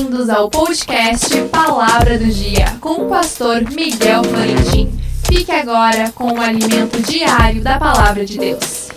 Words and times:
Bem-vindos 0.00 0.30
ao 0.30 0.48
podcast 0.48 1.28
Palavra 1.52 2.18
do 2.18 2.24
Dia 2.24 2.64
com 2.80 3.04
o 3.04 3.08
pastor 3.10 3.60
Miguel 3.70 4.24
Florentin. 4.24 4.90
Fique 5.26 5.52
agora 5.52 6.10
com 6.12 6.32
o 6.32 6.40
alimento 6.40 7.02
diário 7.02 7.62
da 7.62 7.78
Palavra 7.78 8.24
de 8.24 8.38
Deus. 8.38 8.88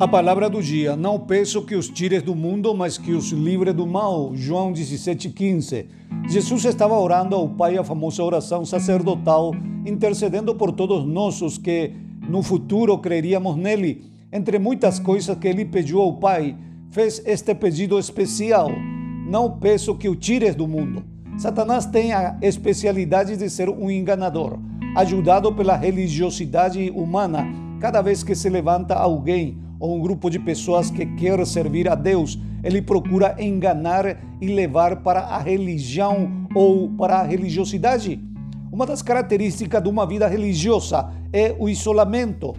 A 0.00 0.08
palavra 0.08 0.48
do 0.48 0.62
dia: 0.62 0.96
Não 0.96 1.20
peço 1.20 1.66
que 1.66 1.74
os 1.74 1.90
tires 1.90 2.22
do 2.22 2.34
mundo, 2.34 2.74
mas 2.74 2.96
que 2.96 3.12
os 3.12 3.30
livre 3.30 3.74
do 3.74 3.86
mal. 3.86 4.34
João 4.34 4.72
17,15. 4.72 5.84
Jesus 6.30 6.64
estava 6.64 6.98
orando 6.98 7.36
ao 7.36 7.46
Pai 7.50 7.76
a 7.76 7.84
famosa 7.84 8.24
oração 8.24 8.64
sacerdotal, 8.64 9.52
intercedendo 9.84 10.54
por 10.54 10.72
todos 10.72 11.04
nós 11.04 11.42
os 11.42 11.58
que 11.58 11.92
no 12.28 12.42
futuro 12.42 12.98
creríamos 12.98 13.56
nele. 13.56 14.04
Entre 14.32 14.58
muitas 14.58 14.98
coisas 14.98 15.36
que 15.38 15.46
ele 15.46 15.64
pediu 15.64 16.00
ao 16.00 16.14
Pai, 16.14 16.56
fez 16.90 17.22
este 17.26 17.54
pedido 17.54 17.98
especial: 17.98 18.70
Não 19.28 19.58
peço 19.58 19.94
que 19.94 20.08
o 20.08 20.16
tires 20.16 20.54
do 20.54 20.66
mundo. 20.66 21.04
Satanás 21.36 21.86
tem 21.86 22.12
a 22.12 22.36
especialidade 22.40 23.36
de 23.36 23.50
ser 23.50 23.68
um 23.68 23.90
enganador, 23.90 24.58
ajudado 24.96 25.52
pela 25.52 25.76
religiosidade 25.76 26.90
humana. 26.90 27.44
Cada 27.80 28.00
vez 28.00 28.22
que 28.22 28.34
se 28.34 28.48
levanta 28.48 28.94
alguém, 28.94 29.58
ou 29.80 29.96
um 29.96 30.00
grupo 30.00 30.30
de 30.30 30.38
pessoas 30.38 30.90
que 30.90 31.04
quer 31.04 31.44
servir 31.44 31.88
a 31.88 31.94
Deus, 31.94 32.38
ele 32.62 32.80
procura 32.80 33.36
enganar 33.38 34.16
e 34.40 34.46
levar 34.46 35.02
para 35.02 35.20
a 35.20 35.38
religião 35.38 36.46
ou 36.54 36.88
para 36.90 37.16
a 37.16 37.22
religiosidade. 37.22 38.18
Uma 38.74 38.86
das 38.86 39.02
características 39.02 39.80
de 39.80 39.88
uma 39.88 40.04
vida 40.04 40.26
religiosa 40.26 41.08
é 41.32 41.54
o 41.60 41.68
isolamento. 41.68 42.54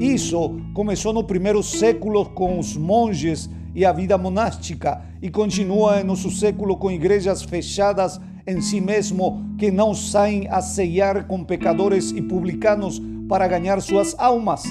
Isso 0.00 0.58
começou 0.74 1.12
no 1.12 1.22
primeiro 1.22 1.62
século 1.62 2.24
com 2.30 2.58
os 2.58 2.76
monges 2.76 3.48
e 3.72 3.84
a 3.84 3.92
vida 3.92 4.18
monástica 4.18 5.00
e 5.22 5.30
continua 5.30 6.00
em 6.00 6.04
nosso 6.04 6.32
século 6.32 6.76
com 6.76 6.90
igrejas 6.90 7.44
fechadas 7.44 8.20
em 8.44 8.60
si 8.60 8.80
mesmo 8.80 9.54
que 9.56 9.70
não 9.70 9.94
saem 9.94 10.48
a 10.50 10.60
ceiar 10.60 11.28
com 11.28 11.44
pecadores 11.44 12.10
e 12.10 12.20
publicanos 12.20 13.00
para 13.28 13.46
ganhar 13.46 13.80
suas 13.80 14.16
almas. 14.18 14.64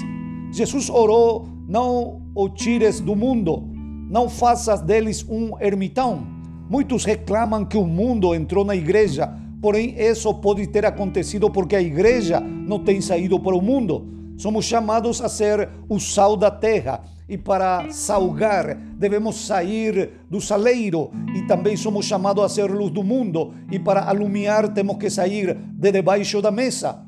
Jesus 0.52 0.90
orou 0.90 1.48
não 1.66 2.20
o 2.34 2.50
tires 2.50 3.00
do 3.00 3.16
mundo, 3.16 3.66
não 4.10 4.28
faças 4.28 4.82
deles 4.82 5.24
um 5.26 5.58
ermitão. 5.58 6.26
Muitos 6.68 7.06
reclamam 7.06 7.64
que 7.64 7.78
o 7.78 7.86
mundo 7.86 8.34
entrou 8.34 8.62
na 8.62 8.76
igreja, 8.76 9.40
porém 9.62 9.94
isso 9.96 10.34
pode 10.34 10.66
ter 10.66 10.84
acontecido 10.84 11.48
porque 11.48 11.76
a 11.76 11.80
igreja 11.80 12.40
não 12.40 12.80
tem 12.80 13.00
saído 13.00 13.38
para 13.38 13.56
o 13.56 13.62
mundo. 13.62 14.08
Somos 14.36 14.64
chamados 14.64 15.20
a 15.20 15.28
ser 15.28 15.68
o 15.88 16.00
sal 16.00 16.36
da 16.36 16.50
terra 16.50 17.04
e 17.28 17.38
para 17.38 17.88
salgar 17.90 18.76
devemos 18.98 19.46
sair 19.46 20.10
do 20.28 20.40
saleiro 20.40 21.12
e 21.36 21.42
também 21.42 21.76
somos 21.76 22.04
chamados 22.06 22.42
a 22.42 22.48
ser 22.48 22.68
luz 22.68 22.90
do 22.90 23.04
mundo 23.04 23.54
e 23.70 23.78
para 23.78 24.02
alumiar 24.02 24.68
temos 24.74 24.96
que 24.96 25.08
sair 25.08 25.56
de 25.56 25.92
debaixo 25.92 26.42
da 26.42 26.50
mesa. 26.50 27.00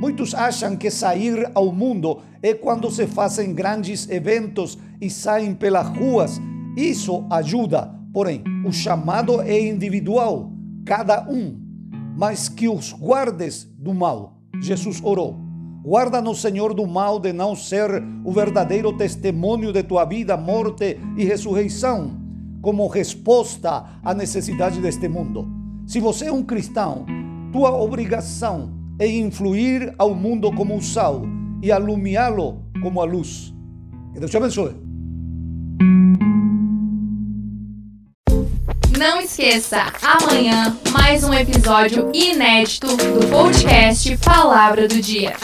Muitos 0.00 0.34
acham 0.34 0.76
que 0.76 0.90
sair 0.90 1.50
ao 1.54 1.70
mundo 1.70 2.20
é 2.42 2.54
quando 2.54 2.90
se 2.90 3.06
fazem 3.06 3.52
grandes 3.52 4.08
eventos 4.08 4.78
e 4.98 5.10
saem 5.10 5.54
pelas 5.54 5.88
ruas. 5.88 6.40
Isso 6.74 7.26
ajuda, 7.28 7.92
porém, 8.14 8.42
o 8.64 8.72
chamado 8.72 9.42
é 9.42 9.60
individual, 9.60 10.52
cada 10.86 11.28
um, 11.28 11.67
mas 12.18 12.48
que 12.48 12.68
os 12.68 12.92
guardes 12.92 13.64
do 13.78 13.94
mal. 13.94 14.42
Jesus 14.60 15.00
orou. 15.04 15.36
Guarda-nos, 15.84 16.40
Senhor, 16.40 16.74
do 16.74 16.84
mal 16.84 17.20
de 17.20 17.32
não 17.32 17.54
ser 17.54 18.02
o 18.24 18.32
verdadeiro 18.32 18.92
testemunho 18.92 19.72
de 19.72 19.84
tua 19.84 20.04
vida, 20.04 20.36
morte 20.36 20.98
e 21.16 21.24
ressurreição, 21.24 22.10
como 22.60 22.88
resposta 22.88 24.00
à 24.02 24.12
necessidade 24.12 24.80
deste 24.80 25.08
mundo. 25.08 25.46
Se 25.86 26.00
você 26.00 26.26
é 26.26 26.32
um 26.32 26.42
cristão, 26.42 27.06
tua 27.52 27.70
obrigação 27.70 28.72
e 29.00 29.20
influir 29.20 29.94
ao 29.96 30.12
mundo 30.12 30.52
como 30.52 30.76
o 30.76 30.82
sal 30.82 31.22
e 31.62 31.70
alumiá-lo 31.70 32.64
como 32.82 33.00
a 33.00 33.04
luz. 33.04 33.54
Que 34.12 34.18
Deus 34.18 34.32
te 34.32 34.36
abençoe. 34.36 34.87
Não 38.98 39.20
esqueça, 39.20 39.92
amanhã 40.02 40.76
mais 40.90 41.22
um 41.22 41.32
episódio 41.32 42.10
inédito 42.12 42.88
do 42.96 43.28
podcast 43.28 44.18
Palavra 44.18 44.88
do 44.88 45.00
Dia. 45.00 45.36